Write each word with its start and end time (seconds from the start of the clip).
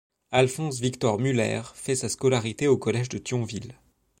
Alphons 0.31 0.71
Victor 0.79 1.19
Müller 1.19 1.61
fait 1.75 1.93
sa 1.93 2.09
scolarité 2.09 2.67
au 2.67 2.75
collège 2.75 3.09
de 3.09 3.19
Thionville. 3.19 3.75